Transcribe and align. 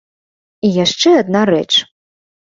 І 0.69 0.71
яшчэ 0.77 1.13
адна 1.21 1.41
рэч. 1.51 1.69